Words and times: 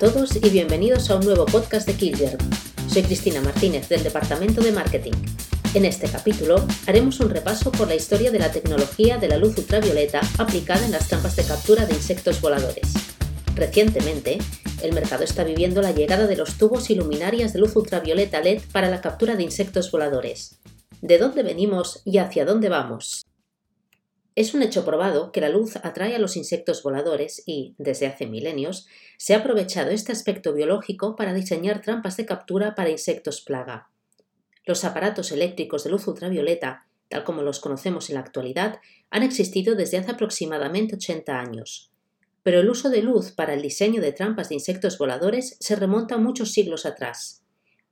todos 0.00 0.34
y 0.34 0.48
bienvenidos 0.48 1.10
a 1.10 1.16
un 1.16 1.26
nuevo 1.26 1.44
podcast 1.44 1.86
de 1.86 1.92
Killgerm. 1.92 2.38
Soy 2.88 3.02
Cristina 3.02 3.42
Martínez 3.42 3.86
del 3.90 4.02
Departamento 4.02 4.62
de 4.62 4.72
Marketing. 4.72 5.12
En 5.74 5.84
este 5.84 6.08
capítulo 6.08 6.64
haremos 6.86 7.20
un 7.20 7.28
repaso 7.28 7.70
por 7.70 7.86
la 7.86 7.96
historia 7.96 8.30
de 8.30 8.38
la 8.38 8.50
tecnología 8.50 9.18
de 9.18 9.28
la 9.28 9.36
luz 9.36 9.58
ultravioleta 9.58 10.22
aplicada 10.38 10.86
en 10.86 10.92
las 10.92 11.08
trampas 11.08 11.36
de 11.36 11.44
captura 11.44 11.84
de 11.84 11.92
insectos 11.92 12.40
voladores. 12.40 12.94
Recientemente, 13.54 14.38
el 14.82 14.94
mercado 14.94 15.22
está 15.22 15.44
viviendo 15.44 15.82
la 15.82 15.92
llegada 15.92 16.26
de 16.26 16.36
los 16.36 16.54
tubos 16.56 16.88
y 16.88 16.94
luminarias 16.94 17.52
de 17.52 17.58
luz 17.58 17.76
ultravioleta 17.76 18.40
LED 18.40 18.62
para 18.72 18.88
la 18.88 19.02
captura 19.02 19.36
de 19.36 19.42
insectos 19.42 19.90
voladores. 19.90 20.60
¿De 21.02 21.18
dónde 21.18 21.42
venimos 21.42 22.00
y 22.06 22.16
hacia 22.16 22.46
dónde 22.46 22.70
vamos? 22.70 23.26
Es 24.36 24.54
un 24.54 24.62
hecho 24.62 24.84
probado 24.84 25.32
que 25.32 25.40
la 25.40 25.48
luz 25.48 25.76
atrae 25.76 26.14
a 26.14 26.18
los 26.18 26.36
insectos 26.36 26.82
voladores 26.82 27.42
y, 27.46 27.74
desde 27.78 28.06
hace 28.06 28.26
milenios, 28.26 28.86
se 29.18 29.34
ha 29.34 29.38
aprovechado 29.38 29.90
este 29.90 30.12
aspecto 30.12 30.52
biológico 30.54 31.16
para 31.16 31.34
diseñar 31.34 31.82
trampas 31.82 32.16
de 32.16 32.26
captura 32.26 32.74
para 32.74 32.90
insectos 32.90 33.40
plaga. 33.40 33.90
Los 34.64 34.84
aparatos 34.84 35.32
eléctricos 35.32 35.82
de 35.82 35.90
luz 35.90 36.06
ultravioleta, 36.06 36.86
tal 37.08 37.24
como 37.24 37.42
los 37.42 37.58
conocemos 37.58 38.08
en 38.08 38.14
la 38.14 38.20
actualidad, 38.20 38.78
han 39.10 39.24
existido 39.24 39.74
desde 39.74 39.98
hace 39.98 40.12
aproximadamente 40.12 40.94
80 40.94 41.40
años. 41.40 41.90
Pero 42.44 42.60
el 42.60 42.70
uso 42.70 42.88
de 42.88 43.02
luz 43.02 43.32
para 43.32 43.54
el 43.54 43.62
diseño 43.62 44.00
de 44.00 44.12
trampas 44.12 44.48
de 44.48 44.54
insectos 44.54 44.96
voladores 44.96 45.56
se 45.58 45.74
remonta 45.74 46.18
muchos 46.18 46.52
siglos 46.52 46.86
atrás. 46.86 47.42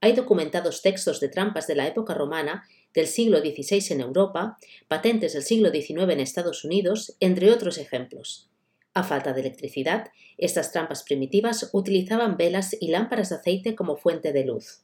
Hay 0.01 0.13
documentados 0.13 0.83
textos 0.83 1.19
de 1.19 1.29
trampas 1.29 1.67
de 1.67 1.75
la 1.75 1.89
época 1.89 2.15
romana 2.15 2.65
del 2.95 3.07
siglo 3.07 3.41
XVI 3.41 3.85
en 3.91 4.01
Europa, 4.01 4.59
patentes 4.89 5.33
del 5.33 5.43
siglo 5.43 5.71
XIX 5.71 6.13
en 6.13 6.21
Estados 6.21 6.65
Unidos, 6.65 7.17
entre 7.21 7.51
otros 7.51 7.79
ejemplos. 7.79 8.49
A 8.95 9.05
falta 9.05 9.33
de 9.33 9.41
electricidad, 9.41 10.11
estas 10.39 10.73
trampas 10.73 11.03
primitivas 11.03 11.71
utilizaban 11.73 12.37
velas 12.37 12.77
y 12.81 12.89
lámparas 12.89 13.29
de 13.29 13.37
aceite 13.37 13.75
como 13.75 13.97
fuente 13.97 14.33
de 14.33 14.45
luz. 14.45 14.83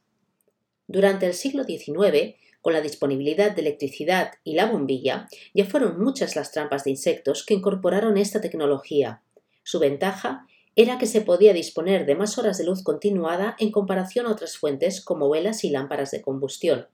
Durante 0.87 1.25
el 1.25 1.33
siglo 1.33 1.63
XIX, 1.63 2.35
con 2.61 2.73
la 2.73 2.81
disponibilidad 2.81 3.55
de 3.55 3.61
electricidad 3.61 4.31
y 4.43 4.53
la 4.53 4.67
bombilla, 4.67 5.27
ya 5.53 5.65
fueron 5.65 5.99
muchas 5.99 6.35
las 6.35 6.51
trampas 6.51 6.83
de 6.83 6.91
insectos 6.91 7.45
que 7.45 7.53
incorporaron 7.53 8.17
esta 8.17 8.41
tecnología. 8.41 9.21
Su 9.63 9.79
ventaja 9.79 10.47
era 10.75 10.97
que 10.97 11.05
se 11.05 11.21
podía 11.21 11.53
disponer 11.53 12.05
de 12.05 12.15
más 12.15 12.37
horas 12.37 12.57
de 12.57 12.65
luz 12.65 12.83
continuada 12.83 13.55
en 13.59 13.71
comparación 13.71 14.25
a 14.25 14.31
otras 14.31 14.57
fuentes 14.57 14.99
como 15.01 15.29
velas 15.29 15.63
y 15.63 15.69
lámparas 15.69 16.11
de 16.11 16.21
combustión. 16.21 16.87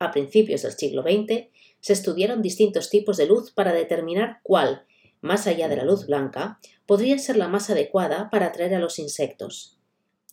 A 0.00 0.10
principios 0.12 0.62
del 0.62 0.72
siglo 0.72 1.02
XX 1.02 1.48
se 1.80 1.92
estudiaron 1.92 2.40
distintos 2.40 2.88
tipos 2.88 3.18
de 3.18 3.26
luz 3.26 3.52
para 3.52 3.74
determinar 3.74 4.40
cuál, 4.42 4.86
más 5.20 5.46
allá 5.46 5.68
de 5.68 5.76
la 5.76 5.84
luz 5.84 6.06
blanca, 6.06 6.58
podría 6.86 7.18
ser 7.18 7.36
la 7.36 7.48
más 7.48 7.68
adecuada 7.68 8.30
para 8.30 8.46
atraer 8.46 8.74
a 8.74 8.78
los 8.78 8.98
insectos. 8.98 9.78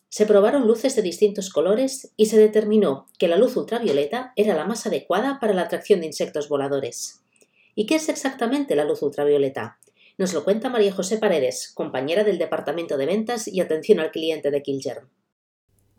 Se 0.08 0.26
probaron 0.26 0.68
luces 0.68 0.96
de 0.96 1.02
distintos 1.02 1.50
colores 1.50 2.14
y 2.16 2.28
se 2.28 2.40
determinó 2.40 3.08
que 3.20 3.28
la 3.28 3.36
luz 3.36 3.58
ultravioleta 3.58 4.32
era 4.38 4.56
la 4.56 4.64
más 4.64 4.88
adecuada 4.88 5.38
para 5.42 5.54
la 5.54 5.64
atracción 5.64 6.00
de 6.00 6.06
insectos 6.06 6.48
voladores. 6.48 7.22
¿Y 7.76 7.86
qué 7.88 7.96
es 7.96 8.08
exactamente 8.08 8.74
la 8.74 8.86
luz 8.86 9.02
ultravioleta? 9.02 9.80
Nos 10.18 10.34
lo 10.34 10.46
cuenta 10.46 10.70
María 10.70 10.94
José 10.94 11.18
Paredes, 11.18 11.74
compañera 11.76 12.24
del 12.24 12.38
Departamento 12.38 12.98
de 12.98 13.06
Ventas 13.06 13.50
y 13.50 13.60
Atención 13.60 14.00
al 14.00 14.12
Cliente 14.12 14.50
de 14.50 14.64
Kilgerm. 14.64 15.10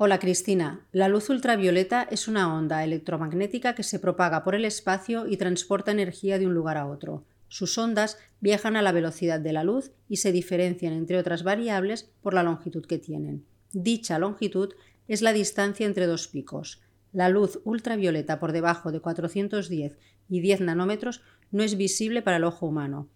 Hola 0.00 0.20
Cristina, 0.20 0.86
la 0.92 1.08
luz 1.08 1.28
ultravioleta 1.28 2.04
es 2.08 2.28
una 2.28 2.56
onda 2.56 2.84
electromagnética 2.84 3.74
que 3.74 3.82
se 3.82 3.98
propaga 3.98 4.44
por 4.44 4.54
el 4.54 4.64
espacio 4.64 5.26
y 5.26 5.36
transporta 5.36 5.90
energía 5.90 6.38
de 6.38 6.46
un 6.46 6.54
lugar 6.54 6.76
a 6.76 6.86
otro. 6.86 7.24
Sus 7.48 7.76
ondas 7.78 8.16
viajan 8.38 8.76
a 8.76 8.82
la 8.82 8.92
velocidad 8.92 9.40
de 9.40 9.52
la 9.52 9.64
luz 9.64 9.90
y 10.08 10.18
se 10.18 10.30
diferencian, 10.30 10.92
entre 10.92 11.18
otras 11.18 11.42
variables, 11.42 12.12
por 12.22 12.32
la 12.32 12.44
longitud 12.44 12.86
que 12.86 12.98
tienen. 12.98 13.44
Dicha 13.72 14.20
longitud 14.20 14.72
es 15.08 15.20
la 15.20 15.32
distancia 15.32 15.84
entre 15.84 16.06
dos 16.06 16.28
picos. 16.28 16.80
La 17.12 17.28
luz 17.28 17.58
ultravioleta 17.64 18.38
por 18.38 18.52
debajo 18.52 18.92
de 18.92 19.00
410 19.00 19.98
y 20.28 20.40
10 20.40 20.60
nanómetros 20.60 21.22
no 21.50 21.64
es 21.64 21.76
visible 21.76 22.22
para 22.22 22.36
el 22.36 22.44
ojo 22.44 22.66
humano. 22.66 23.08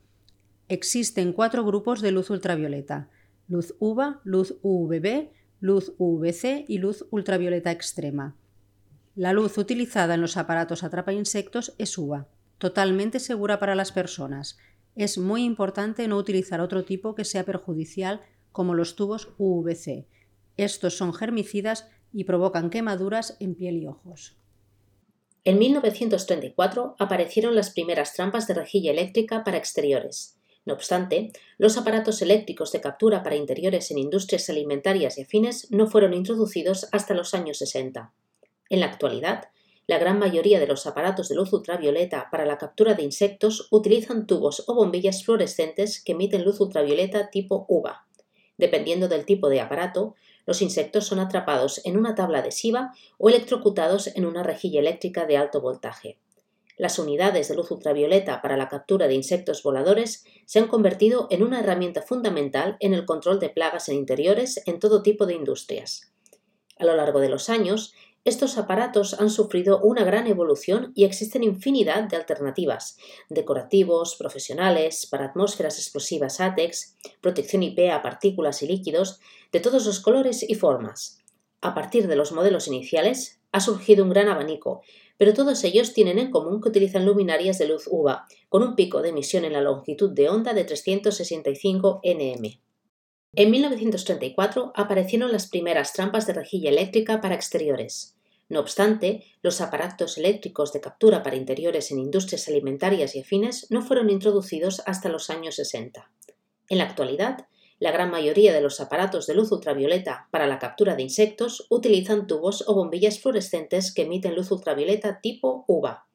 Existen 0.67 1.33
cuatro 1.33 1.65
grupos 1.65 2.01
de 2.01 2.11
luz 2.11 2.29
ultravioleta: 2.29 3.09
luz 3.47 3.73
UVA, 3.79 4.21
luz 4.25 4.56
UVB, 4.62 5.31
luz 5.62 5.95
UVC 5.97 6.65
y 6.67 6.78
luz 6.78 7.06
ultravioleta 7.12 7.71
extrema. 7.71 8.34
La 9.15 9.33
luz 9.33 9.59
utilizada 9.59 10.15
en 10.15 10.21
los 10.21 10.37
aparatos 10.37 10.83
atrapa 10.83 11.12
insectos 11.12 11.73
es 11.78 11.97
UVA, 11.97 12.27
totalmente 12.59 13.21
segura 13.21 13.61
para 13.61 13.77
las 13.77 13.93
personas. 13.93 14.59
Es 14.97 15.19
muy 15.19 15.45
importante 15.45 16.09
no 16.09 16.17
utilizar 16.17 16.61
otro 16.61 16.84
tipo 16.84 17.15
que 17.15 17.25
sea 17.25 17.45
perjudicial 17.45 18.23
como 18.50 18.75
los 18.75 18.97
tubos 18.97 19.34
UVC. 19.39 20.09
Estos 20.56 20.97
son 20.97 21.15
germicidas 21.15 21.89
y 22.12 22.25
provocan 22.25 22.69
quemaduras 22.69 23.37
en 23.39 23.55
piel 23.55 23.77
y 23.77 23.87
ojos. 23.87 24.37
En 25.44 25.61
1934 25.61 26.97
aparecieron 26.99 27.55
las 27.55 27.71
primeras 27.71 28.15
trampas 28.15 28.49
de 28.49 28.55
rejilla 28.55 28.91
eléctrica 28.91 29.44
para 29.44 29.59
exteriores. 29.59 30.42
No 30.65 30.75
obstante, 30.75 31.33
los 31.59 31.77
aparatos 31.77 32.23
eléctricos 32.23 32.71
de 32.71 32.81
captura 32.81 33.23
para 33.23 33.37
interiores 33.37 33.91
en 33.91 33.99
industrias 33.99 34.49
alimentarias 34.49 35.19
y 35.19 35.23
afines 35.23 35.71
no 35.71 35.89
fueron 35.89 36.15
introducidos 36.15 36.89
hasta 36.93 37.15
los 37.15 37.34
años 37.34 37.59
60. 37.59 38.12
En 38.71 38.81
la 38.81 38.87
actualidad, 38.87 39.49
la 39.89 39.99
gran 39.99 40.21
mayoría 40.21 40.61
de 40.61 40.69
los 40.69 40.87
aparatos 40.87 41.28
de 41.28 41.34
luz 41.34 41.53
ultravioleta 41.53 42.28
para 42.31 42.47
la 42.47 42.59
captura 42.59 42.95
de 42.95 43.03
insectos 43.03 43.67
utilizan 43.73 44.28
tubos 44.28 44.65
o 44.69 44.75
bombillas 44.75 45.25
fluorescentes 45.25 46.03
que 46.03 46.12
emiten 46.12 46.45
luz 46.45 46.61
ultravioleta 46.61 47.31
tipo 47.31 47.67
UVA. 47.69 48.06
Dependiendo 48.56 49.09
del 49.09 49.25
tipo 49.25 49.49
de 49.49 49.61
aparato, 49.61 50.15
los 50.47 50.62
insectos 50.62 51.06
son 51.06 51.19
atrapados 51.19 51.81
en 51.84 51.97
una 51.97 52.15
tabla 52.15 52.39
adhesiva 52.39 52.93
o 53.19 53.29
electrocutados 53.29 54.06
en 54.06 54.25
una 54.25 54.44
rejilla 54.44 54.79
eléctrica 54.79 55.27
de 55.27 55.37
alto 55.37 55.61
voltaje. 55.61 56.19
Las 56.78 56.99
unidades 56.99 57.49
de 57.49 57.55
luz 57.55 57.71
ultravioleta 57.71 58.41
para 58.43 58.56
la 58.56 58.69
captura 58.69 59.09
de 59.09 59.15
insectos 59.15 59.62
voladores 59.62 60.25
se 60.47 60.59
han 60.59 60.69
convertido 60.69 61.28
en 61.31 61.43
una 61.43 61.60
herramienta 61.60 62.03
fundamental 62.03 62.77
en 62.81 62.94
el 62.94 63.05
control 63.05 63.38
de 63.41 63.50
plagas 63.50 63.88
en 63.88 63.97
interiores 63.97 64.62
en 64.66 64.78
todo 64.78 65.03
tipo 65.03 65.27
de 65.27 65.34
industrias. 65.34 66.12
A 66.78 66.84
lo 66.84 66.97
largo 66.97 67.21
de 67.21 67.28
los 67.28 67.49
años, 67.49 67.94
estos 68.25 68.56
aparatos 68.56 69.21
han 69.21 69.31
sufrido 69.31 69.81
una 69.81 70.05
gran 70.05 70.28
evolución 70.28 70.93
y 70.94 71.05
existen 71.05 71.43
infinidad 71.43 72.05
de 72.05 72.16
alternativas, 72.16 72.97
decorativos, 73.28 74.15
profesionales, 74.15 75.06
para 75.11 75.27
atmósferas 75.27 75.77
explosivas 75.78 76.41
ATEX, 76.41 76.97
protección 77.21 77.65
IP 77.65 77.91
a 77.91 78.00
partículas 78.00 78.62
y 78.62 78.69
líquidos, 78.69 79.19
de 79.50 79.59
todos 79.59 79.87
los 79.87 79.99
colores 79.99 80.49
y 80.49 80.55
formas. 80.55 81.19
A 81.61 81.75
partir 81.75 82.06
de 82.06 82.15
los 82.15 82.31
modelos 82.31 82.69
iniciales, 82.69 83.41
ha 83.50 83.59
surgido 83.59 84.05
un 84.05 84.11
gran 84.11 84.28
abanico, 84.28 84.82
pero 85.22 85.34
todos 85.34 85.62
ellos 85.62 85.93
tienen 85.93 86.19
en 86.19 86.33
común 86.33 86.60
que 86.60 86.71
utilizan 86.71 87.06
luminarias 87.06 87.56
de 87.56 87.69
luz 87.69 87.84
UVA, 87.88 88.27
con 88.49 88.65
un 88.65 88.75
pico 88.75 89.03
de 89.03 89.10
emisión 89.10 89.44
en 89.44 89.53
la 89.53 89.60
longitud 89.60 90.10
de 90.10 90.28
onda 90.28 90.53
de 90.53 90.65
365 90.65 92.00
nm. 92.03 92.60
En 93.37 93.50
1934 93.53 94.72
aparecieron 94.75 95.31
las 95.31 95.49
primeras 95.49 95.93
trampas 95.93 96.27
de 96.27 96.32
rejilla 96.32 96.71
eléctrica 96.71 97.21
para 97.21 97.37
exteriores. 97.37 98.16
No 98.49 98.59
obstante, 98.59 99.22
los 99.43 99.61
aparatos 99.61 100.19
eléctricos 100.19 100.72
de 100.72 100.81
captura 100.81 101.22
para 101.22 101.37
interiores 101.37 101.93
en 101.93 102.00
industrias 102.00 102.49
alimentarias 102.49 103.15
y 103.15 103.21
afines 103.21 103.71
no 103.71 103.82
fueron 103.82 104.11
introducidos 104.11 104.82
hasta 104.87 105.09
los 105.09 105.31
años 105.31 105.55
60. 105.55 106.11
En 106.69 106.78
la 106.78 106.84
actualidad, 106.84 107.47
la 107.82 107.91
gran 107.91 108.12
mayoría 108.12 108.53
de 108.53 108.60
los 108.60 108.81
aparatos 108.81 109.26
de 109.26 109.34
luz 109.34 109.50
ultravioleta 109.50 110.28
para 110.31 110.47
la 110.47 110.60
captura 110.60 110.94
de 110.94 111.03
insectos 111.03 111.66
utilizan 111.69 112.28
tubos 112.28 112.62
o 112.69 112.75
bombillas 112.75 113.19
fluorescentes 113.19 113.93
que 113.93 114.03
emiten 114.03 114.37
luz 114.37 114.53
ultravioleta 114.53 115.20
tipo 115.20 115.65
UVA. 115.66 116.06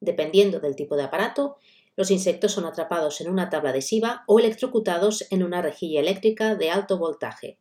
Dependiendo 0.00 0.58
del 0.58 0.74
tipo 0.74 0.96
de 0.96 1.04
aparato, 1.04 1.58
los 1.94 2.10
insectos 2.10 2.50
son 2.50 2.64
atrapados 2.64 3.20
en 3.20 3.30
una 3.30 3.50
tabla 3.50 3.70
adhesiva 3.70 4.24
o 4.26 4.40
electrocutados 4.40 5.24
en 5.30 5.44
una 5.44 5.62
rejilla 5.62 6.00
eléctrica 6.00 6.56
de 6.56 6.70
alto 6.70 6.98
voltaje. 6.98 7.56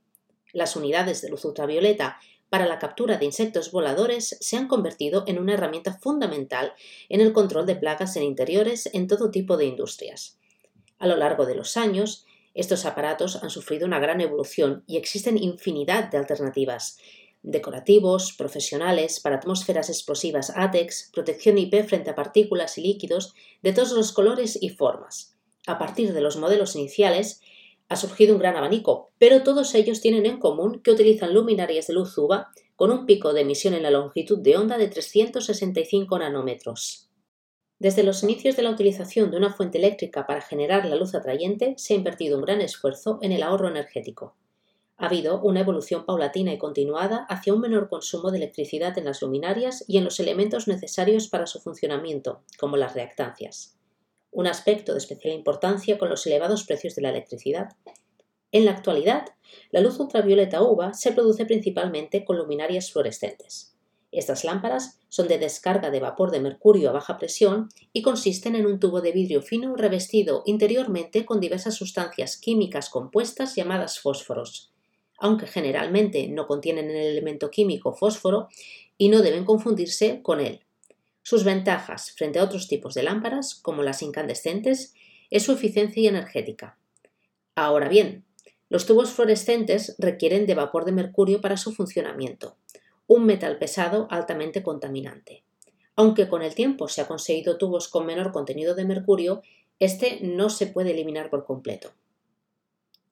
Las 0.54 0.76
unidades 0.76 1.22
de 1.22 1.30
luz 1.30 1.46
ultravioleta 1.46 2.18
para 2.50 2.66
la 2.66 2.80
captura 2.80 3.18
de 3.18 3.26
insectos 3.26 3.72
voladores 3.72 4.38
se 4.42 4.58
han 4.58 4.68
convertido 4.68 5.24
en 5.28 5.38
una 5.38 5.54
herramienta 5.54 6.00
fundamental 6.00 6.74
en 7.10 7.22
el 7.22 7.32
control 7.32 7.68
de 7.68 7.76
plagas 7.76 8.16
en 8.16 8.24
interiores 8.24 8.90
en 8.92 9.06
todo 9.06 9.30
tipo 9.30 9.56
de 9.56 9.66
industrias. 9.66 10.40
A 10.98 11.06
lo 11.06 11.16
largo 11.16 11.46
de 11.46 11.54
los 11.54 11.78
años, 11.78 12.26
estos 12.54 12.86
aparatos 12.86 13.42
han 13.44 13.50
sufrido 13.50 13.86
una 13.86 14.00
gran 14.00 14.22
evolución 14.22 14.84
y 14.88 14.98
existen 14.98 15.42
infinidad 15.42 16.10
de 16.12 16.18
alternativas. 16.18 16.98
Decorativos, 17.44 18.34
profesionales, 18.34 19.20
para 19.20 19.38
atmósferas 19.38 19.90
explosivas 19.90 20.52
ATEX, 20.56 21.10
protección 21.14 21.58
IP 21.58 21.86
frente 21.86 22.12
a 22.12 22.16
partículas 22.16 22.78
y 22.78 22.82
líquidos 22.82 23.34
de 23.62 23.74
todos 23.74 23.94
los 23.94 24.12
colores 24.12 24.58
y 24.62 24.70
formas. 24.70 25.36
A 25.66 25.80
partir 25.80 26.14
de 26.14 26.22
los 26.22 26.38
modelos 26.38 26.76
iniciales, 26.76 27.42
ha 27.90 27.96
surgido 27.96 28.34
un 28.34 28.40
gran 28.40 28.56
abanico, 28.56 29.12
pero 29.18 29.44
todos 29.44 29.76
ellos 29.76 30.02
tienen 30.02 30.26
en 30.26 30.40
común 30.40 30.82
que 30.82 30.92
utilizan 30.92 31.34
luminarias 31.34 31.88
de 31.88 31.94
luz 31.94 32.18
UVA 32.18 32.52
con 32.76 32.90
un 32.90 33.06
pico 33.06 33.34
de 33.34 33.42
emisión 33.42 33.74
en 33.74 33.84
la 33.84 33.92
longitud 33.92 34.40
de 34.40 34.58
onda 34.58 34.78
de 34.78 34.88
365 34.88 36.18
nanómetros. 36.18 37.11
Desde 37.82 38.04
los 38.04 38.22
inicios 38.22 38.56
de 38.56 38.62
la 38.62 38.70
utilización 38.70 39.32
de 39.32 39.38
una 39.38 39.54
fuente 39.54 39.80
eléctrica 39.80 40.28
para 40.28 40.42
generar 40.42 40.86
la 40.86 40.96
luz 40.96 41.16
atrayente, 41.16 41.74
se 41.78 41.96
ha 41.96 41.98
invertido 41.98 42.38
un 42.38 42.44
gran 42.44 42.62
esfuerzo 42.62 43.18
en 43.24 43.32
el 43.32 43.42
ahorro 43.42 43.70
energético. 43.70 44.36
ha 44.98 45.08
habido 45.08 45.42
una 45.42 45.62
evolución 45.62 46.06
paulatina 46.06 46.54
y 46.54 46.60
continuada 46.60 47.26
hacia 47.28 47.56
un 47.56 47.60
menor 47.60 47.90
consumo 47.90 48.30
de 48.30 48.38
electricidad 48.38 48.96
en 49.00 49.06
las 49.06 49.24
luminarias 49.24 49.84
y 49.88 49.98
en 49.98 50.04
los 50.04 50.20
elementos 50.20 50.68
necesarios 50.68 51.28
para 51.28 51.48
su 51.48 51.60
funcionamiento, 51.60 52.44
como 52.60 52.78
las 52.78 52.94
reactancias. 52.94 53.76
Un 54.30 54.46
aspecto 54.46 54.92
de 54.92 55.00
especial 55.00 55.34
importancia 55.34 55.98
con 55.98 56.08
los 56.10 56.28
elevados 56.28 56.66
precios 56.66 56.94
de 56.94 57.02
la 57.02 57.10
electricidad. 57.10 57.70
En 58.52 58.66
la 58.66 58.74
actualidad, 58.74 59.26
la 59.72 59.82
luz 59.82 60.00
ultravioleta 60.00 60.62
UVA 60.62 60.94
se 60.94 61.14
produce 61.14 61.48
principalmente 61.48 62.26
con 62.26 62.38
luminarias 62.38 62.92
fluorescentes. 62.92 63.71
Estas 64.12 64.44
lámparas 64.44 65.00
son 65.08 65.28
de 65.30 65.38
descarga 65.38 65.90
de 65.90 66.02
vapor 66.02 66.32
de 66.32 66.42
mercurio 66.42 66.90
a 66.90 66.94
baja 66.94 67.18
presión 67.18 67.70
y 67.94 68.02
consisten 68.02 68.56
en 68.56 68.66
un 68.66 68.80
tubo 68.80 69.00
de 69.00 69.14
vidrio 69.14 69.42
fino 69.42 69.76
revestido 69.76 70.44
interiormente 70.46 71.26
con 71.26 71.40
diversas 71.40 71.76
sustancias 71.76 72.38
químicas 72.38 72.90
compuestas 72.90 73.56
llamadas 73.56 74.00
fósforos, 74.00 74.74
aunque 75.18 75.48
generalmente 75.48 76.28
no 76.28 76.46
contienen 76.46 76.90
el 76.90 76.98
elemento 76.98 77.50
químico 77.50 77.94
fósforo 77.94 78.50
y 78.98 79.08
no 79.10 79.22
deben 79.22 79.46
confundirse 79.46 80.22
con 80.22 80.42
él. 80.42 80.62
Sus 81.24 81.44
ventajas 81.44 82.12
frente 82.12 82.40
a 82.40 82.44
otros 82.44 82.68
tipos 82.68 82.94
de 82.94 83.04
lámparas, 83.04 83.56
como 83.56 83.84
las 83.84 84.02
incandescentes, 84.02 84.94
es 85.30 85.44
su 85.44 85.54
eficiencia 85.54 86.10
energética. 86.10 86.78
Ahora 87.56 87.88
bien, 87.88 88.26
los 88.70 88.86
tubos 88.86 89.12
fluorescentes 89.12 89.96
requieren 90.00 90.46
de 90.46 90.56
vapor 90.56 90.86
de 90.86 90.92
mercurio 90.92 91.42
para 91.42 91.58
su 91.58 91.74
funcionamiento, 91.74 92.58
un 93.08 93.26
metal 93.26 93.58
pesado 93.58 94.08
altamente 94.10 94.64
contaminante. 94.64 95.44
Aunque 95.96 96.30
con 96.30 96.42
el 96.42 96.56
tiempo 96.56 96.88
se 96.88 97.02
ha 97.02 97.08
conseguido 97.08 97.58
tubos 97.58 97.88
con 97.88 98.06
menor 98.06 98.32
contenido 98.32 98.76
de 98.76 98.86
mercurio, 98.86 99.42
este 99.80 100.20
no 100.22 100.50
se 100.50 100.68
puede 100.68 100.92
eliminar 100.92 101.30
por 101.30 101.46
completo. 101.46 101.94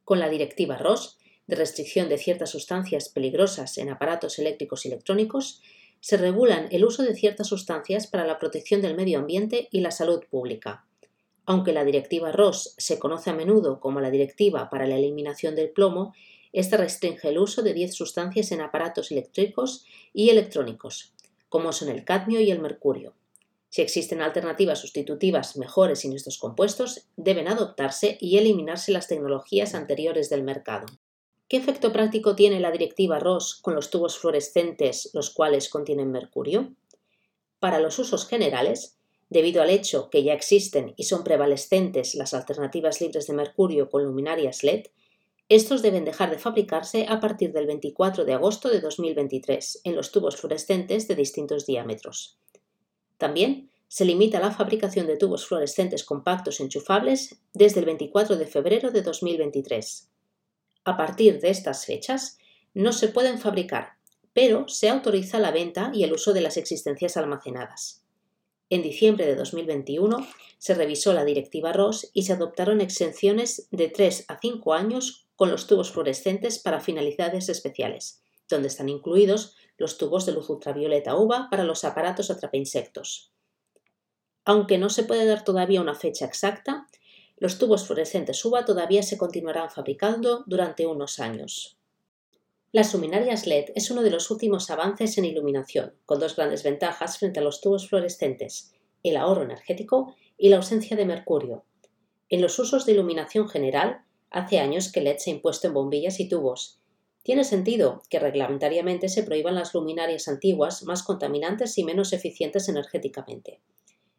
Con 0.03 0.19
la 0.19 0.29
directiva 0.29 0.77
ROS 0.77 1.17
de 1.47 1.55
restricción 1.55 2.09
de 2.09 2.17
ciertas 2.17 2.51
sustancias 2.51 3.09
peligrosas 3.09 3.77
en 3.77 3.89
aparatos 3.89 4.39
eléctricos 4.39 4.85
y 4.85 4.89
electrónicos, 4.89 5.61
se 5.99 6.15
regulan 6.15 6.67
el 6.71 6.85
uso 6.85 7.03
de 7.03 7.15
ciertas 7.15 7.47
sustancias 7.47 8.07
para 8.07 8.25
la 8.25 8.39
protección 8.39 8.81
del 8.81 8.95
medio 8.95 9.19
ambiente 9.19 9.67
y 9.71 9.81
la 9.81 9.91
salud 9.91 10.23
pública. 10.29 10.85
Aunque 11.45 11.73
la 11.73 11.83
directiva 11.83 12.31
ROS 12.31 12.75
se 12.77 12.99
conoce 12.99 13.31
a 13.31 13.33
menudo 13.33 13.79
como 13.79 13.99
la 13.99 14.11
Directiva 14.11 14.69
para 14.69 14.85
la 14.85 14.95
Eliminación 14.95 15.55
del 15.55 15.71
Plomo, 15.71 16.13
esta 16.51 16.77
restringe 16.77 17.29
el 17.29 17.37
uso 17.37 17.61
de 17.61 17.73
10 17.73 17.93
sustancias 17.93 18.51
en 18.51 18.61
aparatos 18.61 19.11
eléctricos 19.11 19.85
y 20.13 20.29
electrónicos, 20.29 21.13
como 21.47 21.73
son 21.73 21.89
el 21.89 22.05
cadmio 22.05 22.39
y 22.39 22.51
el 22.51 22.59
mercurio. 22.59 23.13
Si 23.69 23.83
existen 23.83 24.21
alternativas 24.21 24.79
sustitutivas 24.79 25.55
mejores 25.55 25.99
sin 25.99 26.13
estos 26.13 26.39
compuestos, 26.39 27.07
deben 27.17 27.47
adoptarse 27.47 28.17
y 28.19 28.37
eliminarse 28.37 28.91
las 28.91 29.07
tecnologías 29.07 29.75
anteriores 29.75 30.29
del 30.29 30.43
mercado. 30.43 30.87
¿Qué 31.47 31.57
efecto 31.57 31.91
práctico 31.91 32.35
tiene 32.35 32.59
la 32.59 32.71
directiva 32.71 33.19
ROS 33.19 33.55
con 33.55 33.75
los 33.75 33.89
tubos 33.89 34.17
fluorescentes 34.17 35.11
los 35.13 35.29
cuales 35.29 35.69
contienen 35.69 36.11
mercurio? 36.11 36.73
Para 37.59 37.79
los 37.79 37.99
usos 37.99 38.27
generales, 38.27 38.97
debido 39.29 39.61
al 39.61 39.69
hecho 39.69 40.09
que 40.09 40.23
ya 40.23 40.33
existen 40.33 40.93
y 40.97 41.03
son 41.03 41.23
prevalescentes 41.23 42.15
las 42.15 42.33
alternativas 42.33 43.01
libres 43.01 43.27
de 43.27 43.33
mercurio 43.33 43.89
con 43.89 44.03
luminarias 44.03 44.63
LED, 44.63 44.87
estos 45.49 45.81
deben 45.81 46.05
dejar 46.05 46.29
de 46.29 46.37
fabricarse 46.37 47.07
a 47.09 47.19
partir 47.19 47.51
del 47.51 47.65
24 47.65 48.23
de 48.23 48.33
agosto 48.33 48.69
de 48.69 48.81
2023 48.81 49.81
en 49.83 49.95
los 49.95 50.11
tubos 50.11 50.37
fluorescentes 50.37 51.07
de 51.07 51.15
distintos 51.15 51.65
diámetros. 51.65 52.37
También 53.17 53.71
se 53.87 54.05
limita 54.05 54.39
la 54.39 54.51
fabricación 54.51 55.07
de 55.07 55.17
tubos 55.17 55.47
fluorescentes 55.47 56.03
compactos 56.03 56.59
enchufables 56.59 57.41
desde 57.53 57.79
el 57.79 57.87
24 57.87 58.37
de 58.37 58.45
febrero 58.45 58.91
de 58.91 59.01
2023. 59.01 60.11
A 60.85 60.95
partir 60.95 61.39
de 61.41 61.49
estas 61.49 61.85
fechas, 61.85 62.37
no 62.75 62.93
se 62.93 63.07
pueden 63.07 63.39
fabricar, 63.39 63.93
pero 64.33 64.67
se 64.67 64.89
autoriza 64.89 65.39
la 65.39 65.49
venta 65.49 65.89
y 65.91 66.03
el 66.03 66.13
uso 66.13 66.31
de 66.31 66.41
las 66.41 66.57
existencias 66.57 67.17
almacenadas. 67.17 68.03
En 68.69 68.83
diciembre 68.83 69.25
de 69.25 69.33
2021 69.33 70.27
se 70.59 70.75
revisó 70.75 71.11
la 71.13 71.25
directiva 71.25 71.73
ROS 71.73 72.11
y 72.13 72.23
se 72.23 72.33
adoptaron 72.33 72.81
exenciones 72.81 73.67
de 73.71 73.89
3 73.89 74.25
a 74.27 74.37
5 74.39 74.73
años 74.75 75.25
con 75.39 75.51
los 75.51 75.67
tubos 75.67 75.93
fluorescentes 75.93 76.59
para 76.59 76.81
finalidades 76.81 77.47
especiales, 77.47 78.21
donde 78.49 78.67
están 78.67 78.89
incluidos 78.89 79.55
los 79.77 79.97
tubos 79.97 80.25
de 80.25 80.33
luz 80.33 80.49
ultravioleta 80.49 81.15
UVA 81.15 81.47
para 81.49 81.63
los 81.63 81.85
aparatos 81.85 82.29
insectos. 82.51 83.31
Aunque 84.43 84.77
no 84.77 84.89
se 84.89 85.03
puede 85.03 85.25
dar 85.25 85.45
todavía 85.45 85.79
una 85.79 85.95
fecha 85.95 86.25
exacta, 86.25 86.87
los 87.37 87.57
tubos 87.57 87.85
fluorescentes 87.85 88.43
UVA 88.43 88.65
todavía 88.65 89.01
se 89.01 89.17
continuarán 89.17 89.71
fabricando 89.71 90.43
durante 90.45 90.85
unos 90.85 91.21
años. 91.21 91.77
Las 92.73 92.93
luminarias 92.93 93.47
LED 93.47 93.69
es 93.75 93.89
uno 93.91 94.01
de 94.01 94.11
los 94.11 94.29
últimos 94.31 94.69
avances 94.69 95.17
en 95.17 95.23
iluminación, 95.23 95.93
con 96.05 96.19
dos 96.19 96.35
grandes 96.35 96.63
ventajas 96.63 97.17
frente 97.17 97.39
a 97.39 97.43
los 97.43 97.61
tubos 97.61 97.87
fluorescentes, 97.87 98.73
el 99.03 99.15
ahorro 99.15 99.43
energético 99.43 100.13
y 100.37 100.49
la 100.49 100.57
ausencia 100.57 100.97
de 100.97 101.05
mercurio. 101.05 101.63
En 102.27 102.41
los 102.41 102.59
usos 102.59 102.85
de 102.85 102.91
iluminación 102.91 103.47
general, 103.47 104.03
hace 104.31 104.59
años 104.59 104.91
que 104.91 105.01
LED 105.01 105.17
se 105.17 105.31
ha 105.31 105.33
impuesto 105.33 105.67
en 105.67 105.73
bombillas 105.73 106.19
y 106.19 106.27
tubos. 106.27 106.79
Tiene 107.23 107.43
sentido 107.43 108.01
que 108.09 108.19
reglamentariamente 108.19 109.09
se 109.09 109.23
prohíban 109.23 109.55
las 109.55 109.73
luminarias 109.73 110.27
antiguas 110.27 110.83
más 110.83 111.03
contaminantes 111.03 111.77
y 111.77 111.83
menos 111.83 112.13
eficientes 112.13 112.69
energéticamente. 112.69 113.59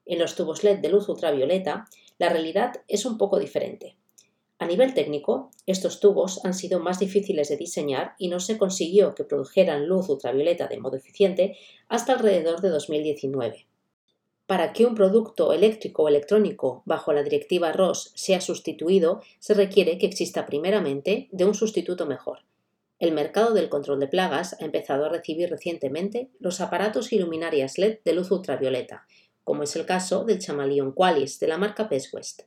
En 0.06 0.18
los 0.18 0.34
tubos 0.34 0.64
LED 0.64 0.80
de 0.80 0.88
luz 0.90 1.08
ultravioleta, 1.08 1.86
la 2.18 2.28
realidad 2.28 2.82
es 2.88 3.06
un 3.06 3.16
poco 3.16 3.38
diferente. 3.38 3.96
A 4.58 4.66
nivel 4.66 4.92
técnico, 4.92 5.50
estos 5.64 6.00
tubos 6.00 6.44
han 6.44 6.52
sido 6.52 6.80
más 6.80 6.98
difíciles 6.98 7.48
de 7.48 7.56
diseñar 7.56 8.14
y 8.18 8.28
no 8.28 8.40
se 8.40 8.58
consiguió 8.58 9.14
que 9.14 9.24
produjeran 9.24 9.86
luz 9.86 10.10
ultravioleta 10.10 10.68
de 10.68 10.78
modo 10.78 10.98
eficiente 10.98 11.56
hasta 11.88 12.12
alrededor 12.12 12.60
de 12.60 12.68
2019. 12.68 13.66
Para 14.50 14.72
que 14.72 14.84
un 14.84 14.96
producto 14.96 15.52
eléctrico 15.52 16.02
o 16.02 16.08
electrónico 16.08 16.82
bajo 16.84 17.12
la 17.12 17.22
directiva 17.22 17.70
ROS 17.70 18.10
sea 18.16 18.40
sustituido, 18.40 19.22
se 19.38 19.54
requiere 19.54 19.96
que 19.96 20.06
exista 20.06 20.44
primeramente 20.44 21.28
de 21.30 21.44
un 21.44 21.54
sustituto 21.54 22.04
mejor. 22.04 22.40
El 22.98 23.12
mercado 23.12 23.54
del 23.54 23.68
control 23.68 24.00
de 24.00 24.08
plagas 24.08 24.60
ha 24.60 24.64
empezado 24.64 25.04
a 25.04 25.08
recibir 25.08 25.50
recientemente 25.50 26.30
los 26.40 26.60
aparatos 26.60 27.12
y 27.12 27.20
luminarias 27.20 27.78
LED 27.78 27.98
de 28.04 28.12
luz 28.12 28.32
ultravioleta, 28.32 29.06
como 29.44 29.62
es 29.62 29.76
el 29.76 29.86
caso 29.86 30.24
del 30.24 30.40
Chameleon 30.40 30.90
Qualis 30.90 31.38
de 31.38 31.46
la 31.46 31.56
marca 31.56 31.88
West. 31.88 32.42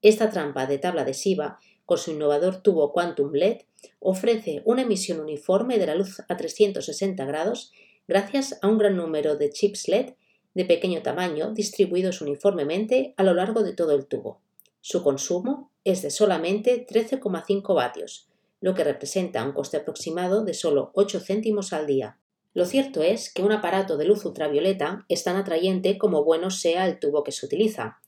Esta 0.00 0.30
trampa 0.30 0.66
de 0.66 0.78
tabla 0.78 1.02
adhesiva, 1.02 1.58
con 1.86 1.98
su 1.98 2.12
innovador 2.12 2.62
tubo 2.62 2.92
Quantum 2.92 3.32
LED, 3.32 3.62
ofrece 3.98 4.62
una 4.64 4.82
emisión 4.82 5.18
uniforme 5.18 5.80
de 5.80 5.86
la 5.88 5.96
luz 5.96 6.22
a 6.28 6.36
360 6.36 7.24
grados 7.24 7.72
gracias 8.06 8.60
a 8.62 8.68
un 8.68 8.78
gran 8.78 8.96
número 8.96 9.34
de 9.34 9.50
chips 9.50 9.88
LED 9.88 10.12
de 10.58 10.64
pequeño 10.64 11.02
tamaño 11.02 11.52
distribuidos 11.52 12.20
uniformemente 12.20 13.14
a 13.16 13.22
lo 13.22 13.32
largo 13.32 13.62
de 13.62 13.74
todo 13.74 13.92
el 13.92 14.06
tubo. 14.06 14.40
Su 14.80 15.04
consumo 15.04 15.70
es 15.84 16.02
de 16.02 16.10
solamente 16.10 16.84
13,5 16.84 17.76
vatios, 17.76 18.26
lo 18.60 18.74
que 18.74 18.82
representa 18.82 19.44
un 19.44 19.52
coste 19.52 19.76
aproximado 19.76 20.44
de 20.44 20.54
solo 20.54 20.90
8 20.94 21.20
céntimos 21.20 21.72
al 21.72 21.86
día. 21.86 22.18
Lo 22.54 22.64
cierto 22.64 23.04
es 23.04 23.32
que 23.32 23.44
un 23.44 23.52
aparato 23.52 23.96
de 23.96 24.06
luz 24.06 24.24
ultravioleta 24.24 25.04
es 25.08 25.22
tan 25.22 25.36
atrayente 25.36 25.96
como 25.96 26.24
bueno 26.24 26.50
sea 26.50 26.88
el 26.88 26.98
tubo 26.98 27.22
que 27.22 27.30
se 27.30 27.46
utiliza. 27.46 28.00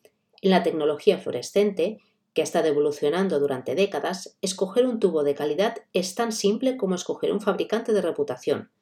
En 0.43 0.51
la 0.51 0.65
tecnología 0.65 1.19
fluorescente, 1.19 1.99
que 2.35 2.41
ha 2.41 2.45
estado 2.45 2.67
evolucionando 2.67 3.39
durante 3.39 3.77
décadas, 3.77 4.37
escoger 4.43 4.87
un 4.87 4.99
tubo 4.99 5.23
de 5.23 5.37
calidad 5.37 5.77
es 5.93 6.17
tan 6.17 6.33
simple 6.33 6.77
como 6.77 6.97
escoger 6.97 7.33
un 7.33 7.41
fabricante 7.41 7.93
de 7.93 8.03
reputación. 8.03 8.73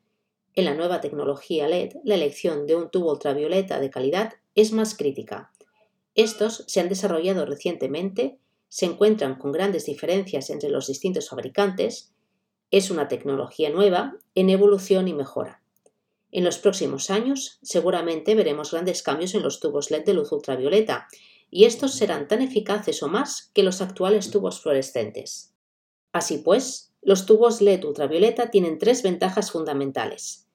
En 0.55 0.65
la 0.65 0.75
nueva 0.75 1.01
tecnología 1.01 1.69
LED, 1.69 1.97
la 2.05 2.15
elección 2.15 2.67
de 2.67 2.77
un 2.77 2.91
tubo 2.91 3.13
ultravioleta 3.13 3.81
de 3.81 3.91
calidad 3.91 4.35
es 4.55 4.73
más 4.73 4.97
crítica. 4.97 5.53
Estos 6.15 6.65
se 6.67 6.81
han 6.81 6.89
desarrollado 6.89 7.47
recientemente, 7.47 8.39
se 8.69 8.87
encuentran 8.87 9.37
con 9.37 9.53
grandes 9.53 9.87
diferencias 9.87 10.51
entre 10.51 10.69
los 10.71 10.89
distintos 10.89 11.29
fabricantes 11.29 12.13
es 12.71 12.91
una 12.91 13.09
tecnología 13.09 13.71
nueva 13.71 14.17
en 14.35 14.51
evolución 14.51 15.09
y 15.09 15.15
mejora. 15.15 15.63
En 16.31 16.45
los 16.45 16.59
próximos 16.59 17.09
años 17.09 17.59
seguramente 17.63 18.35
veremos 18.35 18.73
grandes 18.73 19.03
cambios 19.03 19.35
en 19.35 19.43
los 19.43 19.61
tubos 19.61 19.91
LED 19.91 20.05
de 20.05 20.15
luz 20.15 20.33
ultravioleta, 20.33 21.09
y 21.51 21.65
estos 21.65 21.95
serán 21.95 22.29
tan 22.29 22.43
eficaces 22.43 23.03
o 23.03 23.09
más 23.09 23.51
que 23.55 23.63
los 23.63 23.81
actuales 23.81 24.31
tubos 24.31 24.61
fluorescentes. 24.61 25.55
Así 26.13 26.39
pues, 26.39 26.88
los 27.03 27.27
tubos 27.27 27.61
LED 27.61 27.85
ultravioleta 27.85 28.51
tienen 28.51 28.79
tres 28.79 29.03
ventajas 29.03 29.51
fundamentales. 29.51 30.49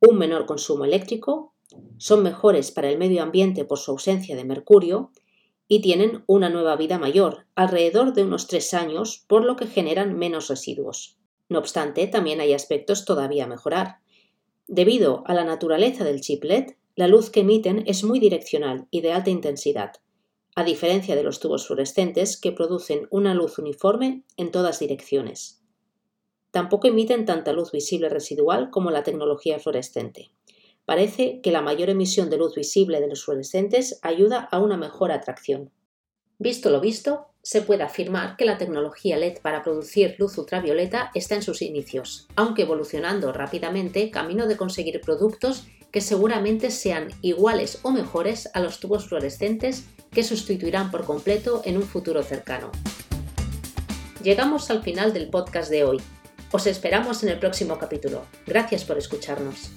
Un 0.00 0.18
menor 0.18 0.46
consumo 0.46 0.84
eléctrico, 0.84 1.54
son 1.98 2.22
mejores 2.22 2.70
para 2.70 2.88
el 2.88 2.98
medio 2.98 3.22
ambiente 3.22 3.64
por 3.64 3.78
su 3.78 3.90
ausencia 3.90 4.36
de 4.36 4.44
mercurio 4.44 5.12
y 5.68 5.80
tienen 5.80 6.24
una 6.26 6.48
nueva 6.48 6.76
vida 6.76 6.98
mayor, 6.98 7.46
alrededor 7.54 8.14
de 8.14 8.24
unos 8.24 8.46
tres 8.46 8.72
años, 8.72 9.24
por 9.28 9.44
lo 9.44 9.56
que 9.56 9.66
generan 9.66 10.16
menos 10.18 10.48
residuos. 10.48 11.18
No 11.48 11.58
obstante, 11.58 12.06
también 12.06 12.40
hay 12.40 12.54
aspectos 12.54 13.04
todavía 13.04 13.44
a 13.44 13.48
mejorar. 13.48 13.98
Debido 14.66 15.22
a 15.26 15.34
la 15.34 15.44
naturaleza 15.44 16.04
del 16.04 16.20
chip 16.20 16.44
LED, 16.44 16.72
la 16.96 17.06
luz 17.06 17.30
que 17.30 17.40
emiten 17.40 17.84
es 17.86 18.02
muy 18.02 18.18
direccional 18.18 18.86
y 18.90 19.02
de 19.02 19.12
alta 19.12 19.30
intensidad, 19.30 19.92
a 20.56 20.64
diferencia 20.64 21.14
de 21.14 21.22
los 21.22 21.38
tubos 21.38 21.66
fluorescentes 21.66 22.40
que 22.40 22.52
producen 22.52 23.06
una 23.10 23.34
luz 23.34 23.58
uniforme 23.58 24.24
en 24.36 24.50
todas 24.50 24.80
direcciones. 24.80 25.57
Tampoco 26.58 26.88
emiten 26.88 27.24
tanta 27.24 27.52
luz 27.52 27.70
visible 27.70 28.08
residual 28.08 28.70
como 28.70 28.90
la 28.90 29.04
tecnología 29.04 29.60
fluorescente. 29.60 30.32
Parece 30.86 31.40
que 31.40 31.52
la 31.52 31.62
mayor 31.62 31.88
emisión 31.88 32.30
de 32.30 32.36
luz 32.36 32.56
visible 32.56 33.00
de 33.00 33.06
los 33.06 33.24
fluorescentes 33.24 34.00
ayuda 34.02 34.48
a 34.50 34.58
una 34.58 34.76
mejor 34.76 35.12
atracción. 35.12 35.70
Visto 36.36 36.70
lo 36.70 36.80
visto, 36.80 37.28
se 37.42 37.62
puede 37.62 37.84
afirmar 37.84 38.36
que 38.36 38.44
la 38.44 38.58
tecnología 38.58 39.16
LED 39.16 39.38
para 39.40 39.62
producir 39.62 40.16
luz 40.18 40.36
ultravioleta 40.36 41.12
está 41.14 41.36
en 41.36 41.42
sus 41.42 41.62
inicios, 41.62 42.26
aunque 42.34 42.62
evolucionando 42.62 43.32
rápidamente 43.32 44.10
camino 44.10 44.48
de 44.48 44.56
conseguir 44.56 45.00
productos 45.00 45.68
que 45.92 46.00
seguramente 46.00 46.72
sean 46.72 47.10
iguales 47.22 47.78
o 47.84 47.92
mejores 47.92 48.50
a 48.52 48.58
los 48.58 48.80
tubos 48.80 49.06
fluorescentes 49.06 49.86
que 50.10 50.24
sustituirán 50.24 50.90
por 50.90 51.04
completo 51.04 51.62
en 51.64 51.76
un 51.76 51.84
futuro 51.84 52.24
cercano. 52.24 52.72
Llegamos 54.24 54.72
al 54.72 54.82
final 54.82 55.12
del 55.12 55.30
podcast 55.30 55.70
de 55.70 55.84
hoy. 55.84 56.02
Os 56.50 56.66
esperamos 56.66 57.22
en 57.22 57.28
el 57.28 57.38
próximo 57.38 57.78
capítulo. 57.78 58.24
Gracias 58.46 58.84
por 58.84 58.96
escucharnos. 58.96 59.70